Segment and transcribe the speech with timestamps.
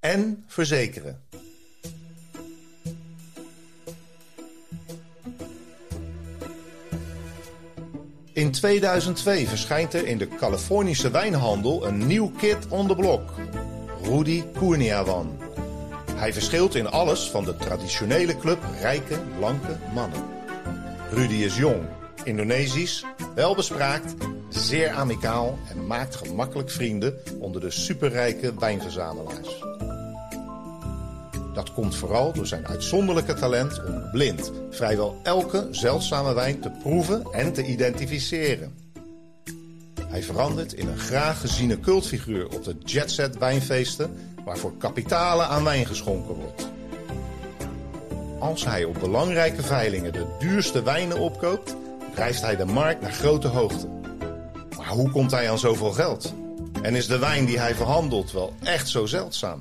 [0.00, 1.22] en verzekeren.
[8.32, 13.30] In 2002 verschijnt er in de Californische wijnhandel een nieuw kid on the block.
[14.02, 15.38] Rudy Kurniawan.
[16.14, 20.24] Hij verschilt in alles van de traditionele club rijke, blanke mannen.
[21.10, 21.86] Rudy is jong,
[22.24, 23.04] Indonesisch,
[23.34, 24.14] welbespraakt,
[24.48, 29.67] zeer amicaal en maakt gemakkelijk vrienden onder de superrijke wijnverzamelaars.
[31.78, 37.52] Komt vooral door zijn uitzonderlijke talent om blind vrijwel elke zeldzame wijn te proeven en
[37.52, 38.74] te identificeren.
[40.08, 44.10] Hij verandert in een graag geziene cultfiguur op de jetset wijnfeesten
[44.44, 46.68] waarvoor kapitalen aan wijn geschonken wordt.
[48.38, 51.76] Als hij op belangrijke veilingen de duurste wijnen opkoopt,
[52.14, 53.88] drijft hij de markt naar grote hoogte.
[54.76, 56.34] Maar hoe komt hij aan zoveel geld?
[56.82, 59.60] En is de wijn die hij verhandelt wel echt zo zeldzaam?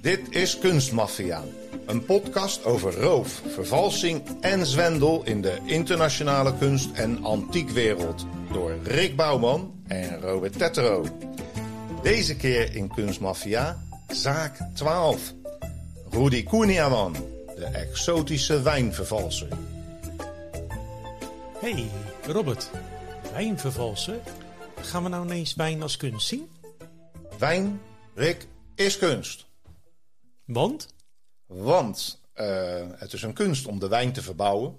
[0.00, 1.44] Dit is Kunstmafia,
[1.86, 9.16] een podcast over roof, vervalsing en zwendel in de internationale kunst- en antiekwereld door Rick
[9.16, 11.04] Bouwman en Robert Tettero.
[12.02, 15.34] Deze keer in Kunstmafia, zaak 12.
[16.10, 17.12] Rudy Koeniaman,
[17.56, 19.48] de exotische wijnvervalser.
[21.58, 21.90] Hey,
[22.26, 22.70] Robert.
[23.32, 24.20] Wijnvervalsen?
[24.80, 26.48] Gaan we nou ineens wijn als kunst zien?
[27.38, 27.80] Wijn,
[28.14, 29.48] Rick, is kunst.
[30.52, 30.88] Want?
[31.46, 34.76] Want uh, het is een kunst om de wijn te verbouwen.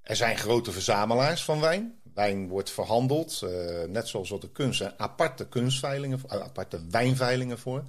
[0.00, 2.00] Er zijn grote verzamelaars van wijn.
[2.14, 7.84] Wijn wordt verhandeld, uh, net zoals wat de kunst, aparte kunstveilingen, uh, aparte wijnveilingen voor.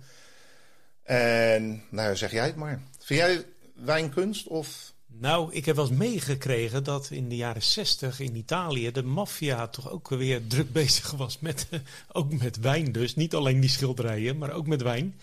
[1.04, 2.82] En nou zeg jij het maar.
[3.00, 8.20] Vind jij wijnkunst of nou, ik heb wel eens meegekregen dat in de jaren zestig
[8.20, 11.68] in Italië de maffia toch ook weer druk bezig was met,
[12.12, 13.16] ook met wijn dus.
[13.16, 15.16] Niet alleen die schilderijen, maar ook met wijn.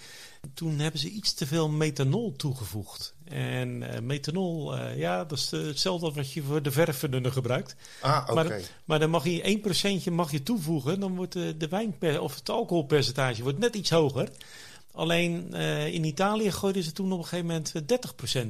[0.54, 3.14] Toen hebben ze iets te veel methanol toegevoegd.
[3.24, 7.76] En uh, methanol, uh, ja, dat is hetzelfde wat je voor de verfverdunner gebruikt.
[8.00, 8.34] Ah, oké.
[8.34, 12.34] Maar, maar, dan mag je 1% mag je toevoegen, dan wordt de, de wijn of
[12.34, 14.28] het alcoholpercentage wordt net iets hoger.
[14.92, 17.72] Alleen uh, in Italië gooiden ze toen op een gegeven moment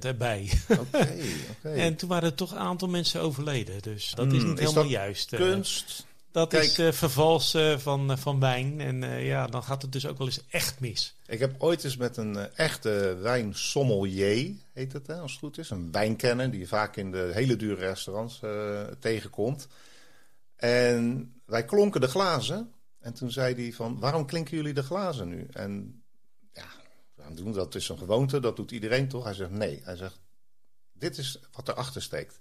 [0.04, 0.50] 30% erbij.
[0.68, 1.22] Oké, okay,
[1.58, 1.76] okay.
[1.76, 3.82] En toen waren er toch een aantal mensen overleden.
[3.82, 5.32] Dus dat is Hmm, niet is helemaal dat juist.
[5.32, 6.06] Uh, kunst?
[6.38, 6.64] Dat Kijk.
[6.64, 8.80] is uh, vervalsen van, van wijn.
[8.80, 11.16] En ja, dan gaat het dus ook wel eens echt mis.
[11.26, 15.70] Ik heb ooit eens met een echte wijnsommelier, heet het hè, als het goed is.
[15.70, 18.40] Een wijnkenner die je vaak in de hele dure restaurants
[18.98, 19.68] tegenkomt.
[20.56, 22.72] En wij klonken de glazen.
[22.98, 25.46] En toen zei hij van, waarom klinken jullie de glazen nu?
[25.52, 26.02] En
[27.28, 27.52] aan doen.
[27.52, 29.24] Dat is een gewoonte, dat doet iedereen toch?
[29.24, 29.80] Hij zegt nee.
[29.84, 30.20] Hij zegt,
[30.92, 32.38] dit is wat erachter steekt.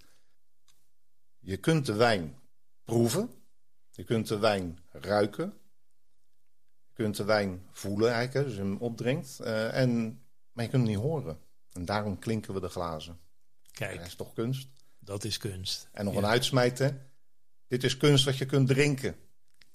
[1.40, 2.36] Je kunt de wijn
[2.84, 3.32] proeven.
[3.98, 5.54] Je kunt de wijn ruiken.
[6.88, 9.38] Je kunt de wijn voelen eigenlijk, dus je hem opdringt.
[9.42, 10.22] Uh, en,
[10.52, 11.38] maar je kunt hem niet horen.
[11.72, 13.20] En daarom klinken we de glazen.
[13.72, 13.98] Kijk.
[13.98, 14.68] Dat is toch kunst?
[15.00, 15.90] Dat is kunst.
[15.92, 16.20] En nog ja.
[16.20, 16.98] een uitsmijter.
[17.68, 19.16] Dit is kunst wat je kunt drinken.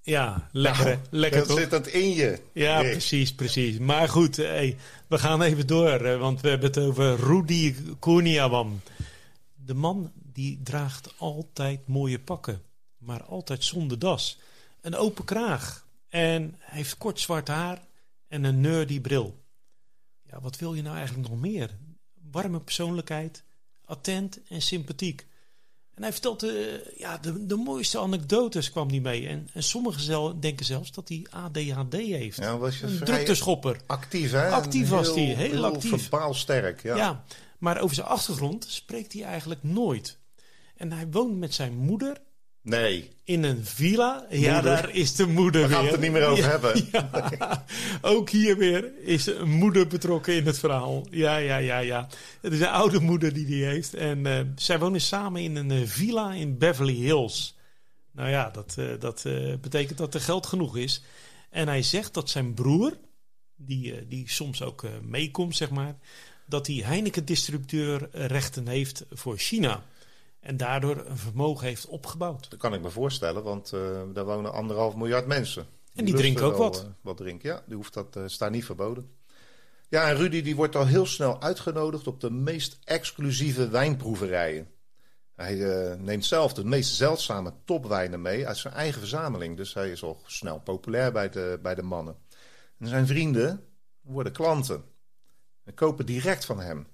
[0.00, 0.84] Ja, lekker.
[0.84, 1.58] Nou, lekker dat toch?
[1.58, 2.40] zit dat in je.
[2.52, 2.90] Ja, Rick.
[2.90, 3.78] precies, precies.
[3.78, 4.76] Maar goed, hey,
[5.08, 8.80] we gaan even door, want we hebben het over Rudy Koeniawan.
[9.54, 12.62] De man die draagt altijd mooie pakken,
[13.02, 14.38] maar altijd zonder das.
[14.80, 17.86] Een open kraag en hij heeft kort zwart haar
[18.28, 19.44] en een nerdy bril.
[20.22, 21.76] Ja, wat wil je nou eigenlijk nog meer?
[22.30, 23.44] Warme persoonlijkheid,
[23.84, 25.26] attent en sympathiek.
[25.94, 29.28] En hij vertelt de, ja, de, de mooiste anekdotes kwam hij mee.
[29.28, 32.36] En, en sommigen denken zelfs dat hij ADHD heeft.
[32.36, 33.80] Ja, was je een drukteschopper.
[33.86, 34.50] Actief, hè?
[34.50, 36.00] Actief was hij, heel, heel actief.
[36.00, 36.96] verbaal sterk, ja.
[36.96, 37.24] Ja,
[37.58, 40.18] maar over zijn achtergrond spreekt hij eigenlijk nooit.
[40.76, 42.20] En hij woont met zijn moeder
[42.62, 43.10] Nee.
[43.24, 44.26] in een villa.
[44.30, 44.62] Ja, Moeder.
[44.62, 45.76] daar is de moeder We weer.
[45.76, 46.88] gaan het er niet meer over Ja, hebben.
[47.38, 47.64] ja.
[48.00, 51.06] Ook hier weer is een moeder betrokken in het verhaal.
[51.10, 52.08] Ja, ja, ja, ja.
[52.40, 53.94] Het is een oude moeder die die heeft.
[53.94, 57.56] En eh, zij wonen samen in een eh, villa in Beverly Hills.
[58.12, 59.22] Nou ja, dat, eh, dat
[59.60, 61.02] betekent dat er geld genoeg is.
[61.50, 62.98] En hij zegt dat zijn broer,
[63.56, 65.96] die, die soms ook meekomt, zeg maar,
[66.46, 69.82] dat hij Heineken-distributeurrechten heeft voor China.
[70.42, 72.50] En daardoor een vermogen heeft opgebouwd.
[72.50, 75.66] Dat kan ik me voorstellen, want eh, daar wonen anderhalf miljard mensen.
[75.94, 76.82] En die drinken ook wel, wat.
[76.82, 77.62] eh, wat drinken, ja.
[77.66, 79.10] Die hoeft dat, eh, staat niet verboden.
[79.88, 84.70] Ja, en Rudy die wordt al heel snel uitgenodigd op de meest exclusieve wijnproeverijen.
[85.34, 85.54] Hij
[85.98, 89.56] neemt zelf de meest zeldzame topwijnen mee uit zijn eigen verzameling.
[89.56, 92.16] Dus hij is al snel populair bij de, bij de mannen.
[92.78, 93.64] En zijn vrienden
[94.00, 94.84] worden klanten.
[95.64, 96.86] En kopen direct van hem.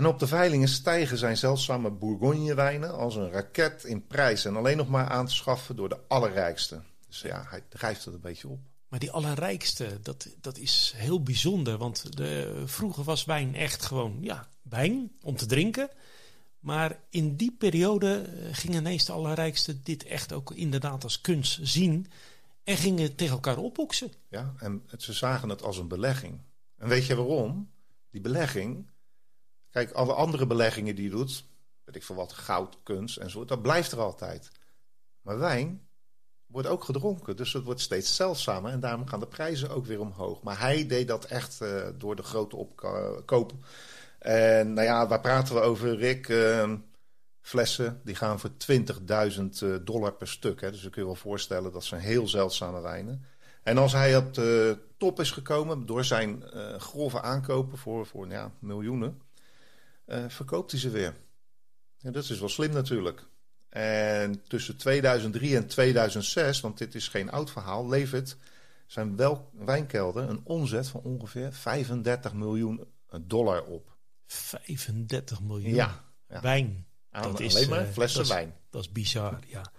[0.00, 4.44] En op de veilingen stijgen zijn zeldzame Bourgogne-wijnen als een raket in prijs.
[4.44, 6.82] En alleen nog maar aan te schaffen door de allerrijkste.
[7.08, 8.60] Dus ja, hij drijft het een beetje op.
[8.88, 11.78] Maar die allerrijkste, dat, dat is heel bijzonder.
[11.78, 15.88] Want de, vroeger was wijn echt gewoon ja, wijn om te drinken.
[16.60, 21.58] Maar in die periode eh, gingen ineens de allerrijkste dit echt ook inderdaad als kunst
[21.62, 22.06] zien.
[22.64, 24.12] En gingen tegen elkaar opboksen.
[24.28, 26.38] Ja, en het- ze zagen het als een belegging.
[26.78, 27.70] En weet je waarom?
[28.10, 28.89] Die belegging.
[29.70, 31.44] Kijk, alle andere beleggingen die je doet,
[31.84, 34.50] weet ik veel wat, goud, kunst en zo, dat blijft er altijd.
[35.22, 35.88] Maar wijn
[36.50, 40.00] wordt ook gedronken, dus het wordt steeds zeldzamer en daarom gaan de prijzen ook weer
[40.00, 40.42] omhoog.
[40.42, 43.52] Maar hij deed dat echt eh, door de grote opkoop.
[44.18, 46.28] En nou ja, waar praten we over, Rick?
[46.28, 46.72] Eh,
[47.40, 50.60] flessen, die gaan voor 20.000 eh, dollar per stuk.
[50.60, 50.70] Hè?
[50.70, 53.24] Dus je kun je wel voorstellen, dat zijn heel zeldzame wijnen.
[53.62, 56.42] En als hij op de top is gekomen door zijn
[56.78, 59.20] grove aankopen voor, voor nou ja, miljoenen,
[60.10, 61.16] eh, verkoopt hij ze weer.
[61.96, 63.26] Ja, dat is wel slim natuurlijk.
[63.68, 68.36] En tussen 2003 en 2006, want dit is geen oud verhaal, levert
[68.86, 72.84] zijn wel wijnkelder een omzet van ongeveer 35 miljoen
[73.20, 73.96] dollar op.
[74.26, 76.40] 35 miljoen Ja, ja.
[76.40, 76.86] wijn.
[77.10, 78.54] Aan Dat is, alleen maar eh, flessen dat is- wijn.
[78.70, 79.72] Dat is bizar, ja.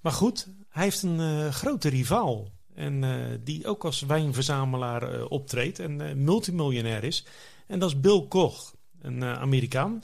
[0.00, 2.54] Maar goed, hij heeft een eh, grote rivaal.
[2.74, 7.26] En die ook als wijnverzamelaar optreedt en multimiljonair is.
[7.66, 8.74] En dat is Bill Koch,
[9.06, 10.02] een eh, Amerikaan.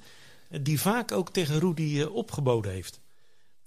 [0.50, 3.00] eh, Die vaak ook tegen Rudy eh, opgeboden heeft.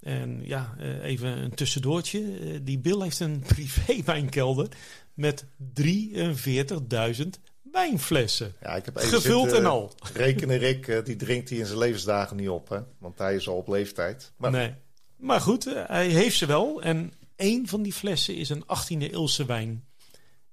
[0.00, 2.22] En ja, even een tussendoortje.
[2.62, 4.68] Die Bill heeft een privé-wijnkelder
[5.14, 5.44] met
[5.80, 7.26] 43.000
[7.72, 8.54] wijnflessen.
[8.62, 9.92] Ja, ik heb even Gevuld zitten en al.
[10.14, 12.78] Rekenen Rick, die drinkt hij in zijn levensdagen niet op, hè?
[12.98, 14.32] Want hij is al op leeftijd.
[14.36, 14.74] Maar Nee.
[15.16, 16.82] Maar goed, hij heeft ze wel.
[16.82, 19.84] En één van die flessen is een 18e eeuwse wijn.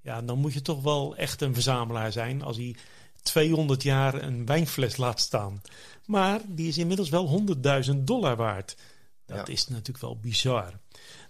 [0.02, 2.76] Ja, dan moet je toch wel echt een verzamelaar zijn als hij
[3.24, 5.62] 200 jaar een wijnfles laat staan.
[6.06, 8.75] Maar die is inmiddels wel 100.000 dollar waard.
[9.25, 9.54] Dat Ja.
[9.54, 10.80] is natuurlijk wel bizar.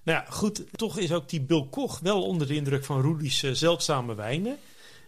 [0.04, 3.44] Nou ja, goed, toch is ook die Bill Koch wel onder de indruk van Rudy's
[3.44, 4.58] eh, zeldzame wijnen.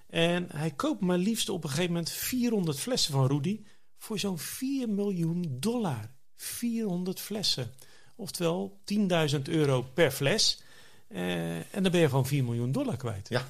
[0.10, 3.62] En hij koopt maar liefst op een gegeven moment 400 flessen van Rudy
[3.98, 6.10] voor zo'n 4 miljoen dollar.
[6.36, 7.72] 400 flessen.
[8.16, 10.62] Oftewel 10.000 euro per fles.
[11.08, 13.30] Eh, en dan ben je gewoon 4 miljoen dollar kwijt.
[13.30, 13.46] Ja.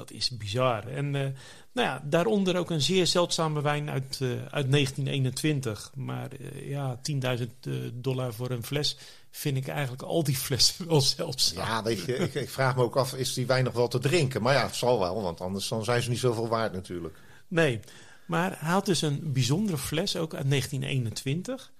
[0.00, 0.86] Dat is bizar.
[0.86, 1.28] En eh,
[1.72, 5.92] nou ja, daaronder ook een zeer zeldzame wijn uit, eh, uit 1921.
[5.94, 8.96] Maar eh, ja, 10.000 eh, dollar voor een fles
[9.30, 11.66] vind ik eigenlijk al die flessen wel zeldzaam.
[11.66, 13.98] Ja, weet je, ik, ik vraag me ook af, is die wijn nog wel te
[13.98, 14.42] drinken?
[14.42, 17.18] Maar ja, het zal wel, want anders dan zijn ze niet zoveel waard natuurlijk.
[17.48, 17.80] Nee,
[18.26, 21.72] maar hij had dus een bijzondere fles, ook uit 1921.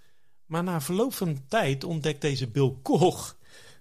[0.46, 3.36] Maar na verloop van tijd ontdekt deze Bill Koch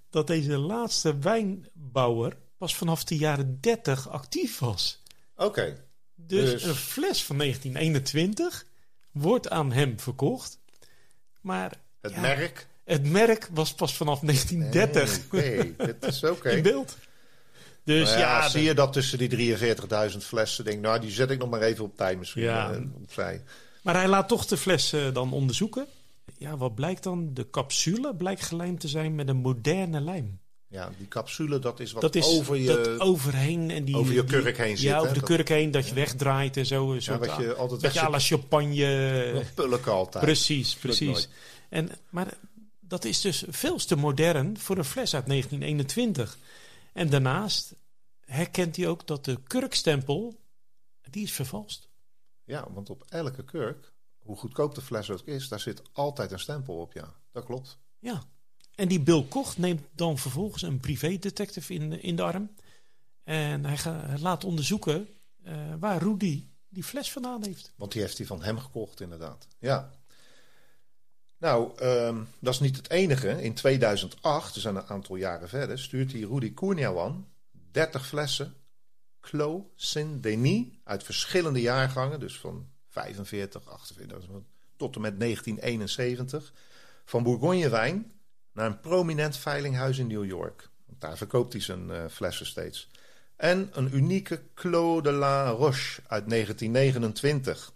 [0.09, 5.01] dat deze laatste wijnbouwer pas vanaf de jaren 30 actief was.
[5.35, 5.77] Oké,
[6.15, 8.65] Dus, Dus- een fles van 1921
[9.11, 10.57] wordt aan hem verkocht.
[11.41, 12.19] Maar het Ja.
[12.21, 12.67] merk.
[12.83, 16.49] het merk was pas vanaf 1930 Nee, dit is oké.
[16.55, 16.97] in beeld.
[17.83, 20.65] Dus Nou ja, zie je dat tussen die 43.000 flessen?
[20.65, 22.43] Denk, nou, die zet ik nog maar even op tijd misschien.
[22.43, 22.71] Ja.
[22.71, 23.43] eh, opzij.
[23.83, 25.85] Maar hij laat toch de fles eh, dan onderzoeken.
[26.37, 27.33] Ja, wat blijkt dan?
[27.33, 30.38] De capsule blijkt gelijmd te zijn met een moderne lijm.
[30.69, 32.65] Ja, die capsule, dat is wat Dat is over je...
[32.65, 35.87] dat overheen en die over je kurk heen zit, Ja, over de kurk heen dat
[35.87, 36.89] je wegdraait en zo.
[36.89, 38.39] Een ja, soort, wat je altijd beetje à la wegzet.
[38.39, 39.45] champagne.
[39.55, 40.23] Pulken altijd.
[40.23, 41.29] Precies, precies.
[41.69, 42.33] En, maar
[42.79, 46.37] dat is dus veel te modern voor een fles uit 1921.
[46.93, 47.75] En daarnaast
[48.25, 50.39] herkent hij ook dat de kurkstempel,
[51.09, 51.89] die is vervalst.
[52.43, 56.39] Ja, want op elke kurk, hoe goedkoop de fles ook is, daar zit altijd een
[56.39, 57.13] stempel op, ja.
[57.31, 57.77] Dat klopt.
[57.99, 58.23] Ja.
[58.79, 62.49] En die Bill Koch neemt dan vervolgens een privédetective in, in de arm.
[63.23, 63.77] En hij,
[64.19, 65.07] laat onderzoeken
[65.43, 67.73] eh, waar Rudy die fles vandaan heeft.
[67.75, 69.47] Want die heeft hij van hem gekocht, inderdaad.
[69.57, 69.91] Ja.
[71.37, 73.43] Nou, ehm, dat is niet het enige.
[73.43, 77.27] In 2008, dus een aantal jaren verder, stuurt hij Rudy Kourniawan
[77.71, 78.53] 30 flessen
[79.21, 84.29] Clos Saint-Denis uit verschillende jaargangen, dus van 45, 48
[84.75, 86.53] tot en met 1971,
[87.05, 88.18] van Bourgogne-wijn
[88.59, 90.69] naar een prominent veilinghuis in New York.
[90.85, 92.89] Daar verkoopt hij zijn eh, flessen steeds.
[93.35, 97.73] En een unieke Clos de la Roche uit 1929.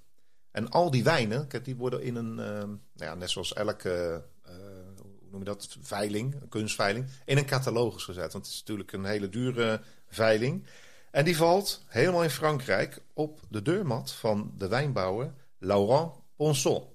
[0.52, 4.56] En al die wijnen, die worden in een, eh, nou ja, net zoals elke, eh,
[5.02, 8.34] hoe noem je dat, veiling, een kunstveiling, in een catalogus gezet.
[8.34, 10.66] Want het is natuurlijk een hele dure veiling.
[11.12, 16.92] En die valt helemaal in Frankrijk op de deurmat van de wijnbouwer Laurent Ponson.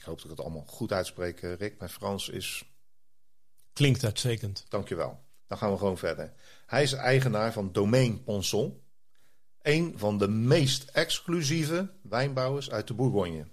[0.00, 1.78] Ik hoop dat ik het allemaal goed uitspreek, eh, Rick.
[1.78, 2.64] Mijn Frans is...
[3.72, 4.64] Klinkt uitstekend.
[4.68, 5.20] Dankjewel.
[5.46, 6.32] Dan gaan we gewoon verder.
[6.66, 8.80] Hij is eigenaar van Domaine Ponson.
[9.62, 13.46] Een van de meest exclusieve wijnbouwers uit de Bourgogne.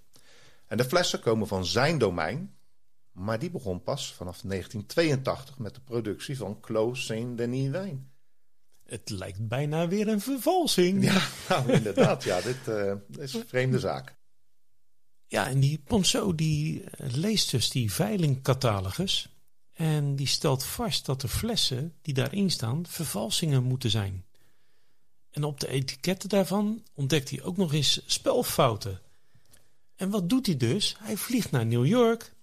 [0.68, 2.56] En de flessen komen van zijn domein.
[3.12, 8.12] Maar die begon pas vanaf 1982 met de productie van Clos Saint-Denis wijn.
[8.86, 11.04] Het lijkt bijna weer een vervalsing.
[11.04, 12.24] Ja, nou, inderdaad.
[12.24, 14.16] Ja, dit uh, is een vreemde zaak.
[15.28, 19.37] Ja, en die Ponceau die eh, leest dus die veilingcatalogus.
[19.78, 24.26] En die stelt vast dat de flessen die daarin staan vervalsingen moeten zijn.
[25.32, 29.02] En op de etiketten daarvan ontdekt hij ook nog eens spelfouten.
[29.96, 30.96] En wat doet hij dus?
[31.00, 32.34] Hij vliegt naar New York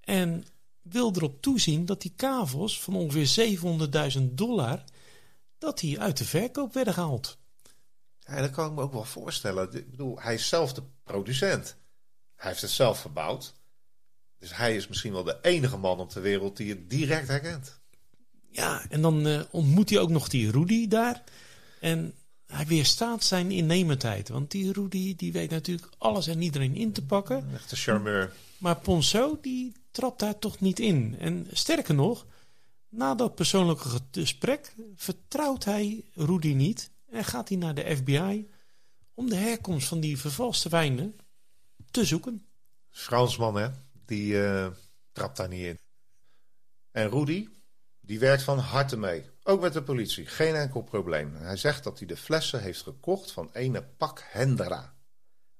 [0.00, 0.44] en
[0.82, 3.58] wil erop toezien dat die kavels van ongeveer
[4.18, 4.84] 700.000 dollar
[5.58, 7.38] dat die uit de verkoop werden gehaald.
[8.18, 9.72] Ja, dat kan ik me ook wel voorstellen.
[9.74, 11.76] Ik bedoel, hij is zelf de producent.
[12.36, 13.54] Hij heeft het zelf verbouwd.
[14.42, 17.80] Dus hij is misschien wel de enige man op de wereld die het direct herkent.
[18.50, 21.22] Ja, en dan uh, ontmoet hij ook nog die Rudy daar.
[21.80, 22.14] En
[22.46, 24.28] hij weerstaat zijn innemendheid.
[24.28, 27.48] Want die Rudy die weet natuurlijk alles en iedereen in te pakken.
[27.54, 28.32] Echt een charmeur.
[28.58, 31.16] Maar Ponceau die trapt daar toch niet in.
[31.18, 32.26] En sterker nog,
[32.88, 36.90] na dat persoonlijke gesprek vertrouwt hij Rudy niet.
[37.10, 38.48] En gaat hij naar de FBI
[39.14, 41.16] om de herkomst van die vervalste wijnen
[41.90, 42.46] te zoeken.
[42.90, 43.68] Fransman hè,
[44.12, 44.66] die uh,
[45.12, 45.78] trapt daar niet in.
[46.90, 47.48] En Rudy,
[48.00, 49.30] die werkt van harte mee.
[49.42, 51.34] Ook met de politie, geen enkel probleem.
[51.34, 54.94] Hij zegt dat hij de flessen heeft gekocht van ene Pak Hendra.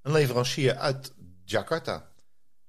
[0.02, 1.12] Een leverancier uit
[1.44, 2.10] Jakarta.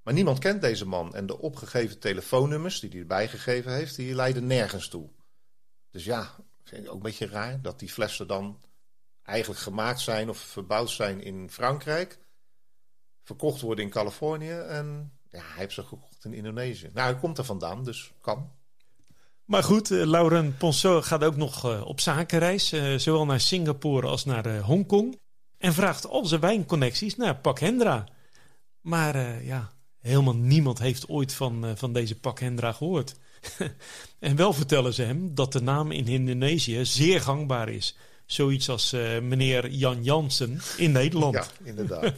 [0.04, 4.16] Maar niemand kent deze man en de opgegeven telefoonnummers die hij erbij gegeven heeft, die
[4.16, 5.10] leiden nergens toe.
[5.90, 8.62] Dus ja, vind ik ook een beetje raar dat die flessen dan
[9.24, 12.20] eigenlijk gemaakt zijn of verbouwd zijn in Frankrijk,
[13.24, 16.90] verkocht worden in Californië en ja, hij heeft ze gekocht in Indonesië.
[16.94, 18.52] Nou, hij komt er vandaan, dus kan.
[19.46, 24.08] Maar goed, uh, Lauren Ponceau gaat ook nog uh, op zakenreis, uh, zowel naar Singapore
[24.08, 25.20] als naar Hongkong.
[25.58, 28.08] En vraagt al zijn wijnconnecties naar Pak Hendra.
[28.82, 33.16] Maar ja, helemaal niemand heeft ooit van, van deze Pak Hendra gehoord.
[34.20, 37.98] en wel vertellen ze hem dat de naam in Indonesië zeer gangbaar is.
[38.26, 41.34] Zoiets als meneer Jan Jansen in Nederland.
[41.34, 42.14] Ja, inderdaad.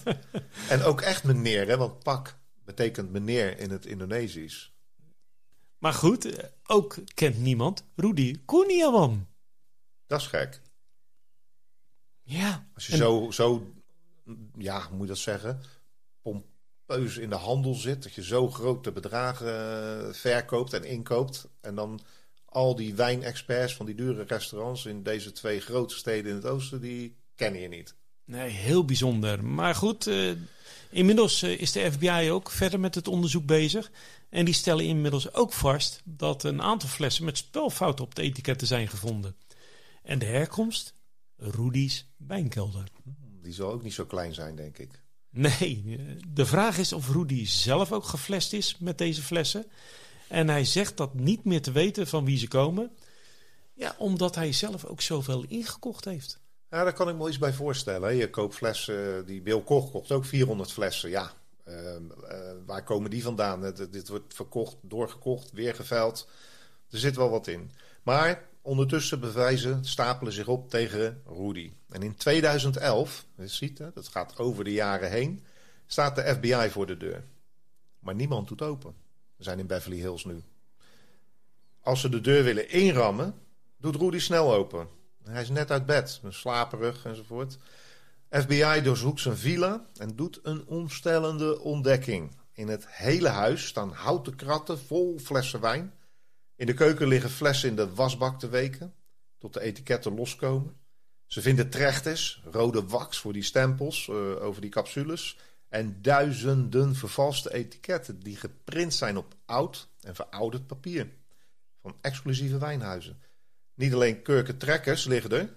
[0.70, 4.74] en ook echt meneer, hè, want Pak betekent meneer in het Indonesisch.
[5.78, 9.28] Maar goed, ook kent niemand Rudy Kurniawan.
[10.08, 10.62] Dat is gek.
[12.22, 12.68] Ja.
[12.74, 13.74] Als je zo, zo,
[14.58, 15.62] ja, moet je dat zeggen,
[16.22, 18.04] pompeus in de handel zit.
[18.04, 19.48] Dat je zo grote bedragen
[20.08, 21.48] eh, verkoopt en inkoopt.
[21.62, 22.00] En dan
[22.46, 26.82] al die wijnexperts van die dure restaurants in deze twee grote steden in het oosten,
[26.82, 27.96] die kennen je niet.
[28.26, 29.44] Nee, heel bijzonder.
[29.44, 30.32] Maar goed, uh,
[30.90, 33.92] inmiddels uh, is de FBI ook verder met het onderzoek bezig.
[34.30, 38.68] En die stellen inmiddels ook vast dat een aantal flessen met spelfouten op de etiketten
[38.68, 39.36] zijn gevonden.
[40.04, 40.94] En de herkomst?
[41.38, 42.84] Rudy's wijnkelder.
[43.42, 45.04] Die zal ook niet zo klein zijn, denk ik.
[45.30, 49.66] Nee, de vraag is of Rudy zelf ook geflest is met deze flessen.
[50.28, 52.92] En hij zegt dat niet meer te weten van wie ze komen.
[53.74, 56.40] Ja, omdat hij zelf ook zoveel ingekocht heeft.
[56.70, 58.16] Ja, daar kan ik me iets bij voorstellen.
[58.16, 61.10] Je koopt flessen, die Bill Koch kocht ook 400 flessen.
[61.10, 61.32] Ja,
[61.68, 62.00] uh, uh,
[62.66, 63.74] waar komen die vandaan?
[63.92, 66.30] Dit wordt verkocht, doorgekocht, weer geveild.
[66.90, 67.72] Er zit wel wat in.
[68.04, 71.72] Maar ondertussen bewijzen stapelen zich op tegen Rudy.
[71.90, 75.44] En in 2011, je ziet het, dat gaat over de jaren heen,
[75.86, 77.24] staat de FBI voor de deur.
[78.00, 78.96] Maar niemand doet open.
[79.36, 80.44] We zijn in Beverly Hills nu.
[81.82, 83.36] Als ze de deur willen inrammen,
[83.78, 84.88] doet Rudy snel open.
[85.30, 87.58] Hij is net uit bed, slaperig enzovoort.
[88.30, 92.36] FBI doorzoekt zijn villa en doet een ontstellende ontdekking.
[92.54, 95.94] In het hele huis staan houten kratten vol flessen wijn.
[96.56, 98.94] In de keuken liggen flessen in de wasbak te weken,
[99.38, 100.78] tot de etiketten loskomen.
[101.26, 105.38] Ze vinden trechters, rode wax voor die stempels uh, over die capsules
[105.70, 111.10] en duizenden vervalste etiketten die geprint zijn op oud en verouderd papier
[111.82, 113.20] van exclusieve wijnhuizen.
[113.76, 115.50] Niet alleen kurkentrekkers liggen er,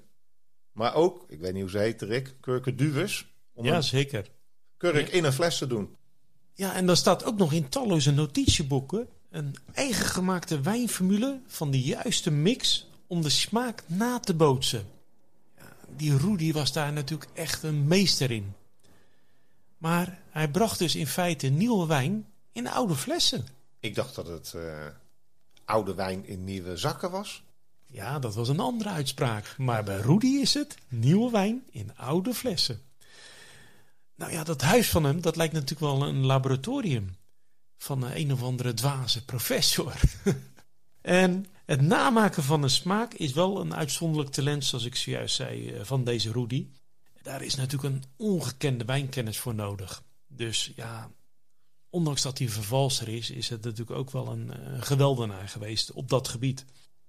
[0.73, 3.27] maar ook, ik weet niet hoe ze heet, Rick, kurkenduwers.
[3.55, 4.27] Ja, zeker.
[4.77, 5.97] Kurk in een fles te doen.
[6.55, 11.81] Ja, en dan staat ook nog in talloze notitieboeken een eigen gemaakte wijnformule van de
[11.81, 14.87] juiste mix om de smaak na te bootsen.
[15.97, 18.55] Die Rudy was daar natuurlijk echt een meester in.
[19.79, 23.47] Maar hij bracht dus in feite nieuwe wijn in oude flessen.
[23.81, 24.87] Ik dacht dat het eh,
[25.65, 27.43] oude wijn in nieuwe zakken was.
[27.91, 29.55] Ja, dat was een andere uitspraak.
[29.57, 32.81] Maar bij Rudy is het nieuwe wijn in oude flessen.
[34.15, 37.17] Nou ja, dat huis van hem, dat lijkt natuurlijk wel een laboratorium.
[37.77, 39.95] Van een, of andere dwaze professor.
[41.01, 45.71] en het namaken van een smaak is wel een uitzonderlijk talent, zoals ik zojuist zei,
[45.71, 46.67] eh, van deze Rudy.
[47.23, 50.03] Daar is natuurlijk een ongekende wijnkennis voor nodig.
[50.27, 51.11] Dus ja,
[51.91, 56.09] ondanks dat hij vervalser is, is het natuurlijk ook wel een, een geweldenaar geweest op
[56.09, 56.65] dat gebied.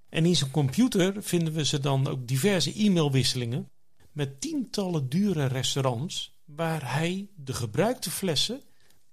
[0.10, 3.70] En in zijn computer vinden we ze dan ook diverse e-mailwisselingen
[4.12, 8.62] met tientallen dure restaurants waar hij de gebruikte flessen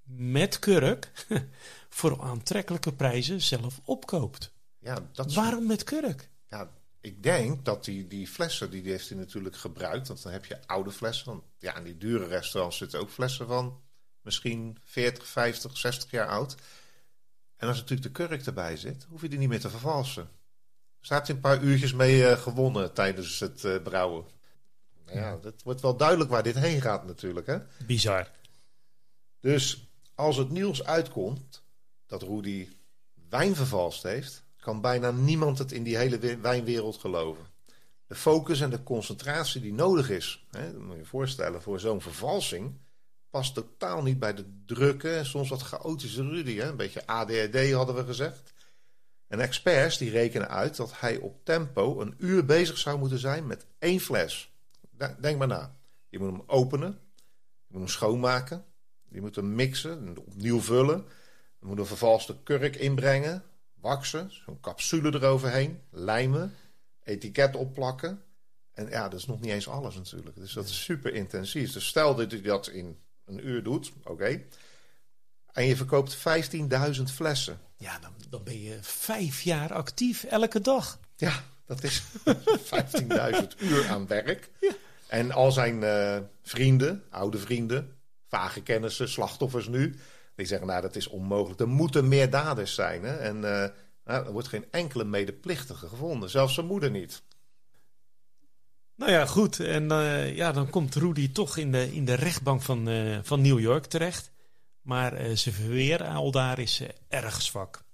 [0.04, 1.12] met kurk
[1.88, 4.52] voor aantrekkelijke prijzen zelf opkoopt.
[4.78, 6.30] Ja, dat is- Waarom met kurk?
[6.48, 10.08] Ja, ik denk dat die, die flessen, die heeft hij natuurlijk gebruikt.
[10.08, 11.26] Want dan heb je oude flessen.
[11.26, 13.80] Want ja, in die dure restaurants zitten ook flessen van
[14.20, 16.56] misschien 40, 50, 60 jaar oud.
[17.56, 20.28] En als natuurlijk de kurk erbij zit, hoef je die niet meer te vervalsen.
[21.06, 24.25] Staat hij een paar uurtjes mee eh, gewonnen tijdens het eh, brouwen.
[25.04, 27.46] Nou ja, het wordt wel duidelijk waar dit heen gaat natuurlijk.
[27.46, 27.58] Hè?
[27.86, 28.30] Bizar.
[29.40, 31.62] Dus als het nieuws uitkomt
[32.06, 32.68] dat Rudy
[33.28, 37.44] wijn vervalst heeft, kan bijna niemand het in die hele wi- wijnwereld geloven.
[38.06, 41.80] De focus en de concentratie die nodig is, hè, dat moet je je voorstellen, voor
[41.80, 42.78] zo'n vervalsing,
[43.30, 46.56] past totaal niet bij de drukke en soms wat chaotische Rudy.
[46.56, 46.68] Hè?
[46.68, 48.52] Een beetje ADHD hadden we gezegd.
[49.26, 53.47] En experts die rekenen uit dat hij op tempo een uur bezig zou moeten zijn
[53.47, 54.54] met één fles.
[55.21, 55.76] Denk maar na.
[56.09, 56.99] Je moet hem openen,
[57.66, 58.64] je moet hem schoonmaken,
[59.09, 61.04] je moet hem mixen, en opnieuw vullen.
[61.61, 63.42] Je moet een vervalste kurk inbrengen,
[63.75, 66.54] waksen, zo'n capsule eroverheen, lijmen,
[67.02, 68.23] etiket opplakken.
[68.73, 70.37] En ja, dat is nog niet eens alles natuurlijk.
[70.37, 71.73] Dus dat is super intensief.
[71.73, 74.42] Dus stel dat je dat in een uur doet, oké.
[75.56, 77.58] En je verkoopt 15.000 flessen.
[77.76, 80.98] Ja, dan, dan ben je vijf jaar actief elke dag.
[81.16, 82.02] Ja, dat is
[82.75, 84.50] 15.000 uur aan werk.
[85.06, 87.96] En al zijn eh, vrienden, oude vrienden,
[88.28, 89.98] vage kennissen, slachtoffers nu,
[90.35, 91.61] die zeggen, nou, dat is onmogelijk.
[91.61, 93.04] Er moeten meer daders zijn.
[93.04, 93.16] Hè?
[93.16, 93.70] En eh,
[94.04, 97.22] nou, er wordt geen enkele medeplichtige gevonden, zelfs zijn moeder niet.
[98.94, 99.61] Nou ja, goed.
[99.61, 102.88] En eh, ja, dan komt Rudy toch in de, in de rechtbank van,
[103.22, 104.35] van New York terecht.
[104.87, 107.85] Maar eh, zijn verweer al daar is erg zwak.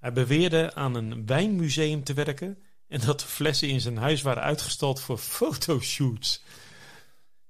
[0.00, 4.42] Hij beweerde aan een wijnmuseum te werken en dat de flessen in zijn huis waren
[4.42, 6.42] uitgestald voor fotoshoots.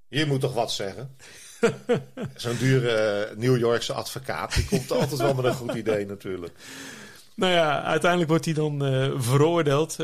[0.09, 1.17] Je moet toch wat zeggen?
[2.37, 6.59] Zo'n dure eh, New Yorkse advocaat, die komt altijd wel met een goed idee natuurlijk.
[7.35, 9.97] Nou ja, uiteindelijk wordt hij dan eh, veroordeeld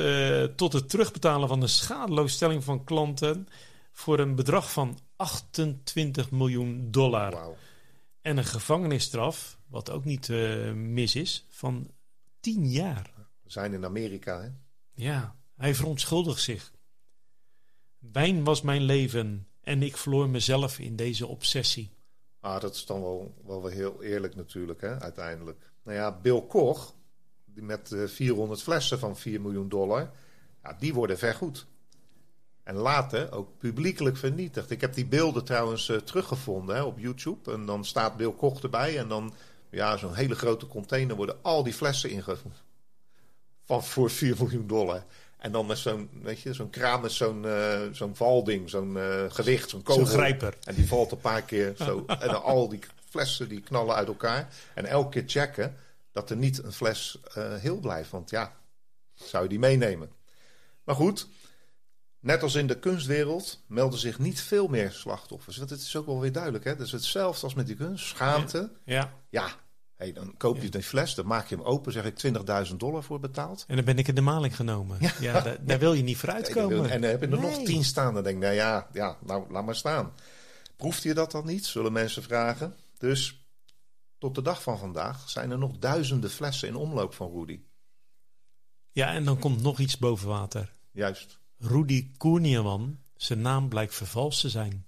[0.57, 3.49] tot het terugbetalen van de schadeloosstelling van klanten
[3.93, 7.57] voor een bedrag van 28 miljoen dollar.
[8.25, 11.91] En een gevangenisstraf, wat ook niet eh, mis is, van
[12.41, 13.11] 10 jaar.
[13.43, 14.49] We zijn in Amerika, hè?
[14.95, 16.73] Ja, hij verontschuldigt zich.
[17.99, 21.91] Wijn was mijn leven en ik verloor mezelf in deze obsessie.
[22.41, 25.73] Ah, dat is dan wel, wel weer heel eerlijk natuurlijk, hè, uiteindelijk.
[25.83, 26.95] Nou ja, Bill Koch,
[27.45, 30.11] die met eh, 400 flessen van 4 miljoen dollar,
[30.63, 31.67] ja, die worden vergoed.
[32.65, 34.71] En later ook publiekelijk vernietigd.
[34.71, 37.53] Ik heb die beelden trouwens eh, teruggevonden hè, op YouTube.
[37.53, 38.99] En dan staat Bill Koch erbij.
[38.99, 39.35] En dan,
[39.71, 42.63] ja, zo'n hele grote container worden al die flessen ingevoerd.
[43.65, 45.05] Van voor 4 miljoen dollar.
[45.39, 49.25] En dan met zo'n, weet je, zo'n kraan met zo'n eh, zo'n valding, zo'n eh,
[49.29, 50.07] gewicht, zo'n kogel.
[50.07, 50.55] Zo'n grijper.
[50.65, 52.05] En die valt een paar keer zo.
[52.21, 54.49] En dan al die flessen die knallen uit elkaar.
[54.75, 55.77] En elke keer checken
[56.13, 58.11] dat er niet een fles heel blijft.
[58.11, 58.57] Want ja,
[59.15, 60.11] zou je die meenemen?
[60.85, 61.29] Maar goed,
[62.25, 65.57] net als in de kunstwereld melden zich niet veel meer slachtoffers.
[65.57, 66.65] Want het is ook wel weer duidelijk.
[66.65, 66.77] Hè?
[66.77, 68.07] Dus hetzelfde als met die kunst.
[68.07, 68.73] Schaamte.
[68.85, 69.49] Ja, Ja,
[69.95, 71.93] hey, dan koop je die fles, dan maak je hem open.
[71.93, 72.35] Zeg ik
[72.69, 73.65] 20.000 dollar voor betaald.
[73.69, 74.99] en dan ben ik in de maling genomen.
[75.21, 76.91] Ja, daar, daar wil je niet voor uitkomen.
[76.91, 78.15] En dan heb je er nog tien staan.
[78.15, 80.13] Dan denk ik, nou ja, ja nou, laat maar staan.
[80.77, 81.65] Proeft je dat dan niet?
[81.67, 82.77] Zullen mensen vragen.
[82.99, 83.47] Dus
[84.19, 87.61] tot de dag van vandaag zijn er nog duizenden flessen in omloop van Rudy.
[88.91, 90.73] Ja, en dan komt nog iets boven water.
[90.91, 91.39] Juist.
[91.67, 94.87] Rudy Koerniawan, zijn naam blijkt vervalst te zijn.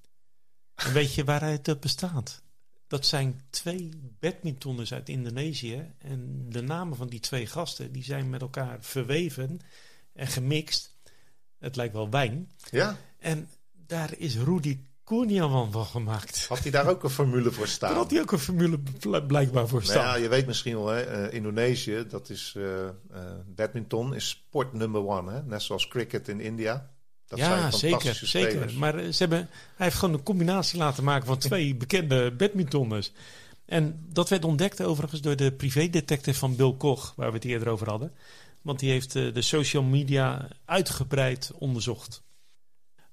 [0.75, 2.43] En weet je waar hij het op bestaat?
[2.87, 5.95] Dat zijn twee badmintonners uit Indonesië.
[5.99, 9.61] En de namen van die twee gasten die zijn met elkaar verweven
[10.13, 10.95] en gemixt.
[11.59, 12.51] Het lijkt wel wijn.
[12.71, 16.47] Ja, En daar is Rudy Koerniawan van gemaakt.
[16.49, 17.95] had hij daar ook een formule voor Daar staan?
[17.95, 20.05] had hij ook een formule bl- blijkbaar voor Nou staan.
[20.05, 22.93] ja, je weet misschien wel, hè, eh, Indonesië, dat is eh, eh,
[23.47, 25.33] badminton, is sport number one.
[25.33, 25.43] Hè?
[25.43, 26.91] Net zoals cricket in India.
[27.27, 28.51] Dat ja, zeker, fantastische zeker.
[28.51, 28.75] spelers.
[28.75, 29.39] Maar ze hebben,
[29.77, 33.13] hij heeft gewoon een combinatie laten maken van twee bekende badmintonners.
[33.65, 37.69] En dat werd ontdekt overigens door de privédetective van Bill Koch, waar we het eerder
[37.69, 38.13] over hadden.
[38.63, 42.23] Want die heeft de social media uitgebreid onderzocht.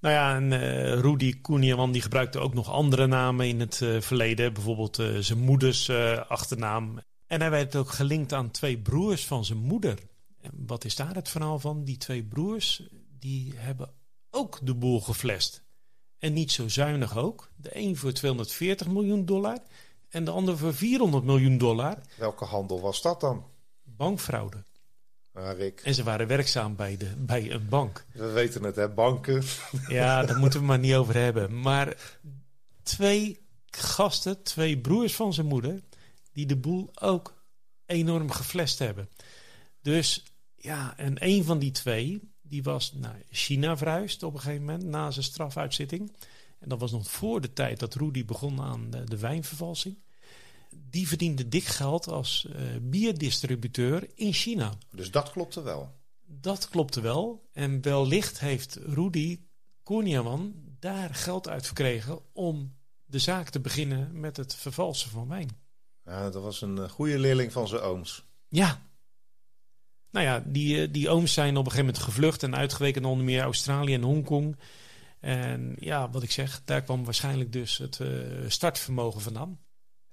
[0.03, 4.01] Nou ja, en uh, Rudy Koeniawan die gebruikte ook nog andere namen in het uh,
[4.01, 4.53] verleden.
[4.53, 5.89] Bijvoorbeeld uh, zijn moeders
[6.27, 6.99] achternaam.
[7.27, 9.99] En hij werd ook gelinkt aan twee broers van zijn moeder.
[10.41, 11.83] En wat is daar het verhaal van?
[11.83, 12.83] Die twee broers
[13.19, 13.93] die hebben
[14.29, 15.63] ook de boel geflest.
[16.19, 17.51] En niet zo zuinig ook.
[17.55, 19.59] De een voor 240 miljoen dollar
[20.09, 21.97] en de ander voor 400 miljoen dollar.
[22.17, 23.45] Welke handel was dat dan?
[23.83, 24.63] Bankfraude.
[25.33, 25.79] Ah, Rick.
[25.79, 28.05] En ze waren werkzaam bij, de, bij een bank.
[28.13, 28.89] We weten het, hè?
[28.89, 29.43] Banken.
[29.87, 31.59] Ja, daar moeten we maar niet over hebben.
[31.59, 31.95] Maar
[32.83, 35.81] twee gasten, twee broers van zijn moeder,
[36.31, 37.43] die de boel ook
[37.85, 39.09] enorm geflest hebben.
[39.81, 40.23] Dus
[40.55, 44.83] ja, en een van die twee, die was naar China verhuisd op een gegeven moment
[44.83, 46.15] na zijn strafuitzitting.
[46.59, 49.97] En dat was nog voor de tijd dat Rudy begon aan de, de wijnvervalsing.
[50.89, 54.73] Die verdiende dik geld als uh, bierdistributeur in China.
[54.91, 55.95] Dus dat klopte wel.
[56.25, 57.49] Dat klopte wel.
[57.51, 59.39] En wellicht heeft Rudy
[59.83, 65.49] Koeniawan daar geld uit verkregen om de zaak te beginnen met het vervalsen van wijn.
[66.05, 68.25] Ja, dat was een goede leerling van zijn ooms.
[68.47, 68.81] Ja.
[70.11, 73.25] Nou ja, die, die ooms zijn op een gegeven moment gevlucht en uitgeweken naar onder
[73.25, 74.57] meer Australië en Hongkong.
[75.19, 78.09] En ja, wat ik zeg, daar kwam waarschijnlijk dus het uh,
[78.47, 79.59] startvermogen vandaan.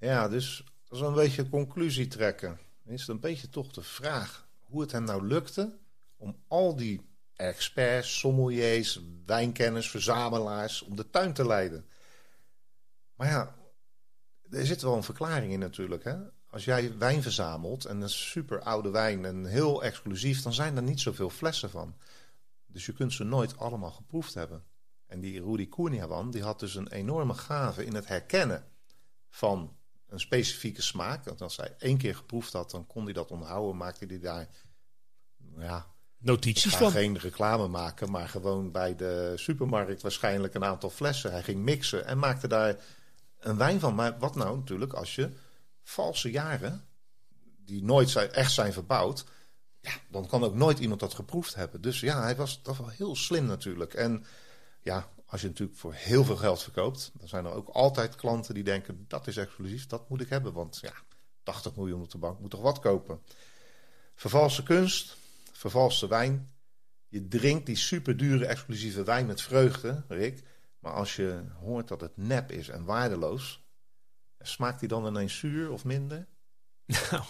[0.01, 4.49] Ja, dus als we een beetje conclusie trekken, is het een beetje toch de vraag
[4.61, 5.79] hoe het hem nou lukte
[6.17, 11.87] om al die experts, sommeliers, wijnkenners, verzamelaars om de tuin te leiden.
[13.15, 13.55] Maar ja,
[14.51, 16.05] er zit wel een verklaring in natuurlijk.
[16.05, 16.17] Hè?
[16.47, 20.83] Als jij wijn verzamelt en een super oude wijn en heel exclusief, dan zijn er
[20.83, 21.97] niet zoveel flessen van.
[22.67, 24.65] Dus je kunt ze nooit allemaal geproefd hebben.
[25.07, 28.65] En die Rudy Koeniawan, die had dus een enorme gave in het herkennen
[29.29, 29.79] van
[30.11, 31.25] een specifieke smaak.
[31.25, 33.77] Want als hij één keer geproefd had, dan kon hij dat onthouden.
[33.77, 34.49] Maakte hij daar,
[35.57, 35.87] ja...
[36.19, 36.91] Notities van.
[36.91, 41.33] geen reclame maken, maar gewoon bij de supermarkt waarschijnlijk een aantal flessen.
[41.33, 42.77] Hij ging mixen en maakte daar
[43.39, 43.95] een wijn van.
[43.95, 45.31] Maar wat nou natuurlijk als je
[45.83, 46.85] valse jaren,
[47.65, 49.25] die nooit zijn, echt zijn verbouwd...
[49.81, 51.81] Ja, dan kan ook nooit iemand dat geproefd hebben.
[51.81, 53.95] Dus ja, hij was, dat was wel heel slim natuurlijk.
[53.95, 54.25] En
[54.83, 58.55] ja, als je natuurlijk voor heel veel geld verkoopt, dan zijn er ook altijd klanten
[58.55, 60.53] die denken: dat is exclusief, dat moet ik hebben.
[60.53, 60.93] Want ja,
[61.43, 63.21] 80 miljoen op de bank moet toch wat kopen.
[64.15, 65.17] Vervalse kunst,
[65.53, 66.53] vervalste wijn.
[67.09, 70.43] Je drinkt die superdure exclusieve wijn met vreugde, Rick.
[70.79, 73.65] Maar als je hoort dat het nep is en waardeloos,
[74.41, 76.27] smaakt die dan ineens zuur of minder?
[77.11, 77.25] Nou,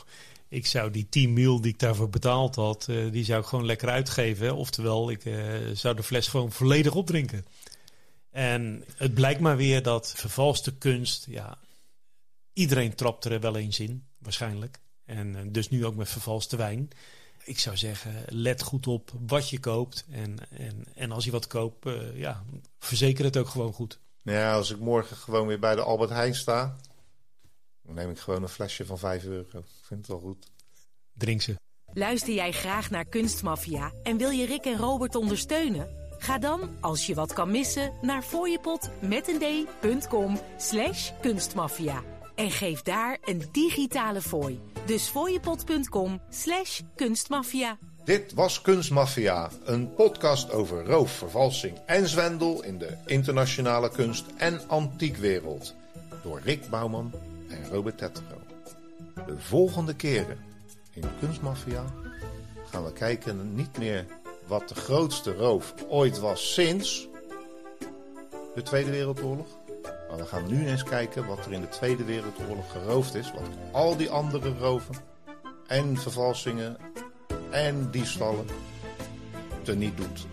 [0.49, 3.67] ik zou die 10 mil die ik daarvoor betaald had, uh, die zou ik gewoon
[3.67, 4.55] lekker uitgeven.
[4.55, 7.47] Oftewel, ik uh, zou de fles gewoon volledig opdrinken.
[8.31, 11.59] En het blijkt maar weer dat vervalste kunst, ja,
[12.53, 14.81] iedereen trapt er wel eens in, waarschijnlijk.
[15.05, 16.89] En uh, dus nu ook met vervalste wijn.
[17.45, 20.05] Ik zou zeggen, let goed op wat je koopt.
[20.11, 22.45] En, en, en als je wat koopt, ja,
[22.79, 24.01] verzeker het ook gewoon goed.
[24.23, 26.77] Ja, als ik morgen gewoon weer bij de Albert Heijn sta,
[27.83, 29.59] dan neem ik gewoon een flesje van 5 euro.
[29.59, 30.47] Ik vind het wel goed.
[31.13, 31.55] Drink ze.
[31.93, 36.00] Luister jij graag naar Kunstmafia en wil je Rick en Robert ondersteunen?
[36.23, 42.03] Ga dan, als je wat kan missen, naar fooiepot met een d.com slash kunstmafia.
[42.35, 44.61] En geef daar een digitale fooi.
[44.87, 47.79] Dus fooiepot.com slash kunstmafia.
[48.05, 54.61] Dit was Kunstmafia, een podcast over roof, vervalsing en zwendel in de internationale kunst- en
[54.69, 55.75] antiekwereld.
[56.23, 57.13] Door Rick Bouwman
[57.49, 58.41] en Robert Tetro.
[59.27, 60.39] De volgende keren
[60.93, 61.85] in Kunstmafia
[62.71, 64.07] gaan we kijken niet meer
[64.51, 67.09] wat de grootste roof ooit was sinds
[68.55, 69.47] de Tweede Wereldoorlog.
[70.09, 73.33] Maar we gaan nu eens kijken wat er in de Tweede Wereldoorlog geroofd is.
[73.33, 74.95] Wat al die andere roven
[75.67, 76.77] en vervalsingen
[77.51, 78.47] en diefstallen
[79.75, 80.27] niet doet.